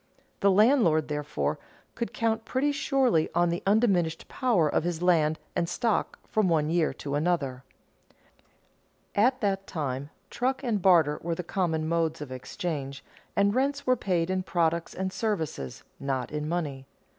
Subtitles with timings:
[0.39, 1.59] The landlord, therefore,
[1.93, 6.71] could count pretty surely on the undiminished power of his land and stock from one
[6.71, 7.63] year to another.
[9.13, 13.95] At that time, truck and barter were the common modes of exchange, and rents were
[13.95, 16.87] paid in products and services, not in money.